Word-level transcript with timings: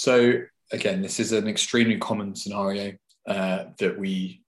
So 0.00 0.40
again, 0.72 1.02
this 1.02 1.20
is 1.20 1.32
an 1.32 1.46
extremely 1.46 1.98
common 1.98 2.34
scenario 2.34 2.94
uh, 3.28 3.64
that 3.78 3.98
we 3.98 4.42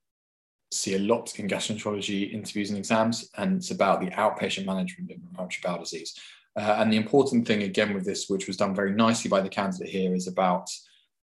see 0.71 0.95
a 0.95 0.99
lot 0.99 1.37
in 1.37 1.47
gastroenterology 1.47 2.33
interviews 2.33 2.71
and 2.71 2.79
exams, 2.79 3.29
and 3.37 3.57
it's 3.57 3.69
about 3.69 4.01
the 4.01 4.07
outpatient 4.07 4.65
management 4.65 5.11
of 5.11 5.17
inflammatory 5.17 5.61
bowel 5.63 5.83
disease. 5.83 6.17
Uh, 6.59 6.77
and 6.79 6.91
the 6.91 6.97
important 6.97 7.45
thing, 7.47 7.61
again, 7.61 7.93
with 7.93 8.03
this, 8.03 8.27
which 8.29 8.47
was 8.47 8.57
done 8.57 8.73
very 8.73 8.93
nicely 8.93 9.29
by 9.29 9.41
the 9.41 9.49
candidate 9.49 9.89
here, 9.89 10.15
is 10.15 10.27
about 10.27 10.67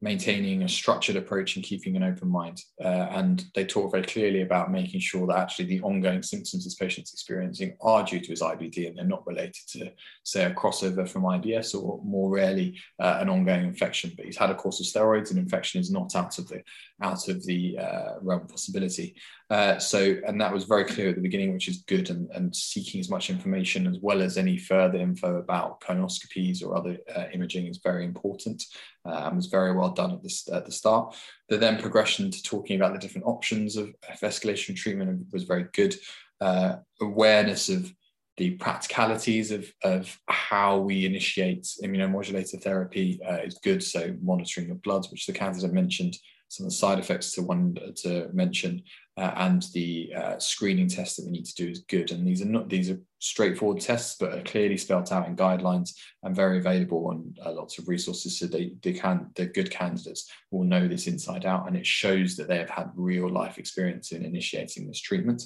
maintaining 0.03 0.63
a 0.63 0.69
structured 0.69 1.17
approach 1.17 1.57
and 1.57 1.65
keeping 1.65 1.97
an 1.97 2.03
open 2.03 2.29
mind. 2.29 2.61
Uh, 2.83 3.09
and 3.11 3.45
they 3.55 3.65
talk 3.65 3.91
very 3.91 4.05
clearly 4.05 4.43
about 4.43 4.71
making 4.71 5.01
sure 5.01 5.27
that 5.27 5.39
actually 5.39 5.65
the 5.65 5.81
ongoing 5.81 6.23
symptoms 6.23 6.65
this 6.65 6.75
patient's 6.75 7.15
experiencing 7.15 7.75
are 7.81 8.05
due 8.05 8.21
to 8.21 8.29
his 8.29 8.43
IBD 8.43 8.89
and 8.89 8.99
they're 8.99 9.05
not 9.07 9.27
related 9.27 9.57
to, 9.69 9.91
say, 10.23 10.45
a 10.45 10.55
crossover 10.55 11.09
from 11.09 11.23
IBS 11.23 11.75
or 11.75 12.01
more 12.05 12.31
rarely 12.31 12.79
uh, 13.01 13.19
an 13.21 13.31
ongoing 13.31 13.65
infection. 13.65 14.13
But 14.17 14.27
he's 14.27 14.37
had 14.37 14.51
a 14.51 14.55
course 14.55 14.81
of 14.81 14.87
steroids 14.87 15.31
and 15.31 15.39
infection 15.39 15.81
is 15.81 15.91
not 15.91 16.15
out 16.15 16.39
of 16.39 16.49
the 16.49 16.63
out 17.03 17.29
of 17.29 17.45
the 17.45 17.79
uh, 17.79 18.13
realm 18.23 18.43
of 18.43 18.49
possibility. 18.49 19.15
Uh, 19.49 19.79
so, 19.79 20.17
and 20.27 20.41
that 20.41 20.53
was 20.53 20.65
very 20.65 20.85
clear 20.85 21.11
at 21.11 21.15
the 21.15 21.21
beginning, 21.21 21.53
which 21.53 21.69
is 21.69 21.83
good, 21.83 22.11
and, 22.11 22.29
and 22.33 22.55
seeking 22.55 22.99
as 23.01 23.09
much 23.09 23.31
information 23.31 23.87
as 23.87 23.99
well 24.01 24.21
as 24.21 24.37
any 24.37 24.59
further 24.59 24.99
info 24.99 25.37
about 25.37 25.81
colonoscopies 25.81 26.65
or 26.65 26.77
other 26.77 26.99
uh, 27.15 27.27
imaging 27.33 27.67
is 27.67 27.79
very 27.79 28.05
important 28.05 28.63
uh, 29.07 29.27
and 29.27 29.37
was 29.37 29.47
very 29.47 29.73
well 29.73 29.91
done 29.91 30.13
at 30.13 30.23
the, 30.23 30.33
at 30.53 30.65
the 30.67 30.73
start. 30.73 31.15
The 31.49 31.59
then 31.59 31.81
progression 31.81 32.31
to 32.31 32.43
talking 32.43 32.77
about 32.77 32.93
the 32.93 32.99
different 32.99 33.27
options 33.27 33.77
of, 33.77 33.95
escalation 34.23 34.75
treatment 34.75 35.27
was 35.33 35.45
very 35.45 35.67
good. 35.73 35.97
Uh, 36.41 36.77
awareness 37.01 37.69
of 37.69 37.93
the 38.37 38.51
practicalities 38.51 39.51
of, 39.51 39.73
of 39.83 40.19
how 40.29 40.79
we 40.79 41.07
initiate 41.07 41.65
immunomodulator 41.83 42.63
therapy 42.63 43.19
uh, 43.27 43.39
is 43.39 43.59
good. 43.63 43.83
So 43.83 44.15
monitoring 44.21 44.71
of 44.71 44.83
bloods, 44.83 45.11
which 45.11 45.27
the 45.27 45.33
candidate 45.33 45.73
mentioned, 45.73 46.17
some 46.57 46.67
of 46.67 46.71
the 46.71 46.77
side 46.77 46.99
effects 46.99 47.33
to 47.33 47.43
one 47.43 47.77
to 47.97 48.29
mention, 48.33 48.83
uh, 49.19 49.33
and 49.37 49.63
the 49.75 50.13
uh, 50.15 50.39
screening 50.39 50.89
test 50.89 51.17
that 51.17 51.27
we 51.27 51.33
need 51.33 51.45
to 51.47 51.55
do 51.55 51.71
is 51.71 51.81
good. 51.81 52.11
And 52.11 52.27
these 52.27 52.43
are 52.43 52.47
not 52.47 52.69
these 52.69 52.91
are 52.91 53.01
straightforward 53.19 53.81
tests, 53.81 54.17
but 54.19 54.33
are 54.33 54.43
clearly 54.43 54.77
spelled 54.77 55.13
out 55.13 55.27
in 55.27 55.37
guidelines 55.37 55.91
and 56.23 56.35
very 56.35 56.59
available 56.59 57.09
on 57.09 57.35
uh, 57.45 57.53
lots 57.53 57.79
of 57.79 57.89
resources. 57.89 58.39
So 58.39 58.47
they, 58.47 58.73
they 58.83 58.93
can 58.93 59.31
the 59.35 59.47
good 59.47 59.71
candidates 59.71 60.31
will 60.51 60.65
know 60.65 60.89
this 60.89 61.07
inside 61.07 61.45
out, 61.45 61.67
and 61.67 61.77
it 61.77 61.87
shows 61.87 62.37
that 62.37 62.49
they 62.49 62.59
have 62.59 62.71
had 62.71 62.91
real 62.95 63.29
life 63.29 63.59
experience 63.59 64.13
in 64.13 64.25
initiating 64.25 64.87
this 64.87 65.01
treatment. 65.01 65.43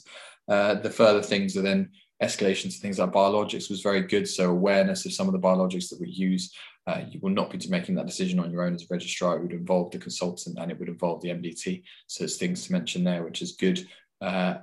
Uh, 0.49 0.75
the 0.75 0.91
further 0.91 1.23
things 1.23 1.57
are 1.57 1.63
then 1.63 1.91
escalation 2.23 2.65
to 2.65 2.79
things 2.81 2.99
like 2.99 3.13
biologics 3.13 3.71
was 3.71 3.81
very 3.81 4.03
good. 4.03 4.29
So 4.29 4.51
awareness 4.51 5.07
of 5.07 5.13
some 5.13 5.27
of 5.27 5.33
the 5.33 5.39
biologics 5.39 5.89
that 5.89 6.01
we 6.01 6.11
use 6.11 6.55
uh, 6.87 7.03
you 7.09 7.21
will 7.21 7.31
not 7.31 7.51
be 7.51 7.59
making 7.69 7.95
that 7.95 8.07
decision 8.07 8.41
on 8.41 8.51
your 8.51 8.63
own 8.63 8.75
as 8.75 8.83
a 8.83 8.87
registrar. 8.91 9.37
It 9.37 9.43
would 9.43 9.53
involve 9.53 9.91
the 9.91 9.99
consultant 9.99 10.59
and 10.59 10.71
it 10.71 10.79
would 10.79 10.89
involve 10.89 11.21
the 11.21 11.29
MDT. 11.29 11.83
So 12.07 12.25
there's 12.25 12.37
things 12.37 12.67
to 12.67 12.73
mention 12.73 13.05
there, 13.05 13.23
which 13.23 13.43
is 13.43 13.53
good. 13.53 13.87
Uh, 14.21 14.55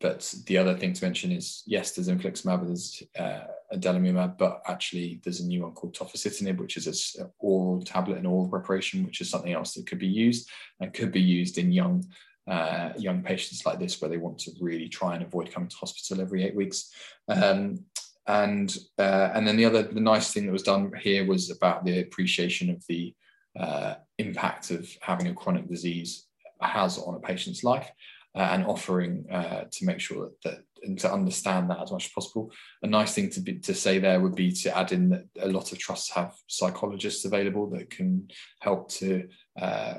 but 0.00 0.32
the 0.46 0.58
other 0.58 0.76
thing 0.76 0.92
to 0.92 1.04
mention 1.04 1.32
is 1.32 1.62
yes, 1.66 1.92
there's 1.92 2.08
infliximab, 2.08 2.66
there's 2.66 3.02
uh, 3.18 3.46
adalimumab, 3.74 4.38
but 4.38 4.62
actually 4.66 5.20
there's 5.24 5.40
a 5.40 5.46
new 5.46 5.62
one 5.62 5.72
called 5.72 5.94
tofacitinib, 5.94 6.58
which 6.58 6.76
is 6.76 7.16
an 7.18 7.30
oral 7.40 7.82
tablet 7.82 8.18
and 8.18 8.26
oral 8.26 8.48
preparation, 8.48 9.04
which 9.04 9.20
is 9.20 9.28
something 9.28 9.52
else 9.52 9.74
that 9.74 9.86
could 9.86 9.98
be 9.98 10.06
used 10.06 10.48
and 10.80 10.94
could 10.94 11.10
be 11.10 11.20
used 11.20 11.58
in 11.58 11.72
young 11.72 12.04
uh, 12.46 12.94
young 12.96 13.22
patients 13.22 13.66
like 13.66 13.78
this, 13.78 14.00
where 14.00 14.08
they 14.08 14.16
want 14.16 14.38
to 14.38 14.50
really 14.58 14.88
try 14.88 15.14
and 15.14 15.22
avoid 15.22 15.52
coming 15.52 15.68
to 15.68 15.76
hospital 15.76 16.22
every 16.22 16.44
eight 16.44 16.56
weeks. 16.56 16.90
Um, 17.28 17.84
and 18.28 18.76
uh, 18.98 19.30
and 19.34 19.48
then 19.48 19.56
the 19.56 19.64
other 19.64 19.82
the 19.82 20.00
nice 20.00 20.32
thing 20.32 20.46
that 20.46 20.52
was 20.52 20.62
done 20.62 20.92
here 21.00 21.26
was 21.26 21.50
about 21.50 21.84
the 21.84 22.00
appreciation 22.00 22.70
of 22.70 22.84
the 22.88 23.14
uh, 23.58 23.94
impact 24.18 24.70
of 24.70 24.88
having 25.00 25.26
a 25.28 25.34
chronic 25.34 25.68
disease 25.68 26.26
has 26.60 26.98
on 26.98 27.14
a 27.14 27.20
patient's 27.20 27.64
life 27.64 27.90
uh, 28.34 28.48
and 28.52 28.66
offering 28.66 29.24
uh, 29.32 29.64
to 29.70 29.84
make 29.84 30.00
sure 30.00 30.26
that, 30.26 30.42
that, 30.42 30.58
and 30.82 30.98
to 30.98 31.12
understand 31.12 31.70
that 31.70 31.80
as 31.80 31.90
much 31.90 32.06
as 32.06 32.12
possible. 32.12 32.52
A 32.82 32.86
nice 32.86 33.14
thing 33.14 33.30
to 33.30 33.40
be 33.40 33.58
to 33.60 33.74
say 33.74 33.98
there 33.98 34.20
would 34.20 34.34
be 34.34 34.52
to 34.52 34.76
add 34.76 34.92
in 34.92 35.08
that 35.08 35.24
a 35.40 35.48
lot 35.48 35.72
of 35.72 35.78
trusts 35.78 36.12
have 36.12 36.34
psychologists 36.46 37.24
available 37.24 37.68
that 37.70 37.90
can 37.90 38.28
help 38.60 38.90
to 38.92 39.28
uh, 39.60 39.94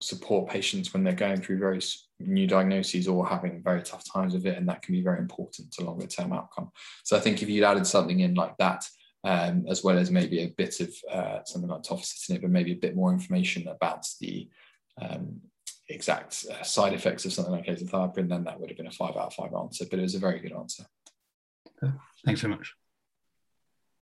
support 0.00 0.50
patients 0.50 0.92
when 0.92 1.04
they're 1.04 1.12
going 1.12 1.40
through 1.40 1.58
various 1.58 2.08
new 2.26 2.46
diagnoses 2.46 3.08
or 3.08 3.26
having 3.26 3.62
very 3.62 3.82
tough 3.82 4.04
times 4.10 4.34
with 4.34 4.46
it, 4.46 4.56
and 4.56 4.68
that 4.68 4.82
can 4.82 4.94
be 4.94 5.02
very 5.02 5.18
important 5.18 5.72
to 5.72 5.84
longer 5.84 6.06
term 6.06 6.32
outcome. 6.32 6.70
So 7.02 7.16
I 7.16 7.20
think 7.20 7.42
if 7.42 7.48
you'd 7.48 7.64
added 7.64 7.86
something 7.86 8.20
in 8.20 8.34
like 8.34 8.56
that, 8.58 8.88
um, 9.24 9.64
as 9.68 9.82
well 9.82 9.98
as 9.98 10.10
maybe 10.10 10.40
a 10.40 10.54
bit 10.56 10.80
of 10.80 10.94
uh, 11.10 11.44
something 11.44 11.70
like 11.70 11.82
tofacitinib 11.82 12.44
and 12.44 12.52
maybe 12.52 12.72
a 12.72 12.76
bit 12.76 12.94
more 12.94 13.12
information 13.12 13.68
about 13.68 14.06
the 14.20 14.48
um, 15.00 15.40
exact 15.88 16.44
uh, 16.50 16.62
side 16.62 16.92
effects 16.92 17.24
of 17.24 17.32
something 17.32 17.52
like 17.52 17.66
azathioprine, 17.66 18.28
then 18.28 18.44
that 18.44 18.60
would 18.60 18.70
have 18.70 18.76
been 18.76 18.86
a 18.86 18.90
five 18.90 19.16
out 19.16 19.28
of 19.28 19.34
five 19.34 19.54
answer. 19.54 19.86
But 19.90 19.98
it 19.98 20.02
was 20.02 20.14
a 20.14 20.18
very 20.18 20.40
good 20.40 20.52
answer. 20.52 20.84
Thanks 22.24 22.40
very 22.40 22.54
much. 22.54 22.74